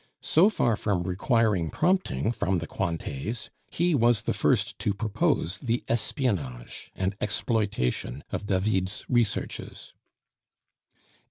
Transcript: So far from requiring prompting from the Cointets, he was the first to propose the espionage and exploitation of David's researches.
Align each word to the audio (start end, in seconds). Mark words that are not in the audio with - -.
So 0.23 0.49
far 0.49 0.75
from 0.77 1.03
requiring 1.03 1.69
prompting 1.69 2.31
from 2.31 2.57
the 2.57 2.65
Cointets, 2.65 3.51
he 3.69 3.93
was 3.93 4.23
the 4.23 4.33
first 4.33 4.79
to 4.79 4.95
propose 4.95 5.59
the 5.59 5.83
espionage 5.87 6.91
and 6.95 7.15
exploitation 7.21 8.23
of 8.31 8.47
David's 8.47 9.05
researches. 9.07 9.93